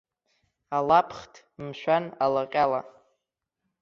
Алаԥхҭ, 0.77 1.33
мшәан, 1.65 2.05
алаҟьала. 2.23 2.81